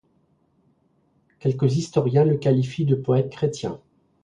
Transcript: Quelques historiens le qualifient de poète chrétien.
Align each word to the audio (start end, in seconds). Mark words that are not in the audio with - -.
Quelques 1.37 1.77
historiens 1.77 2.25
le 2.25 2.35
qualifient 2.37 2.85
de 2.85 2.95
poète 2.95 3.29
chrétien. 3.29 3.79